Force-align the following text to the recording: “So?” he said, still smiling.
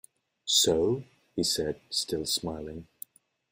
“So?” 0.47 1.03
he 1.35 1.43
said, 1.43 1.79
still 1.91 2.25
smiling. 2.25 2.87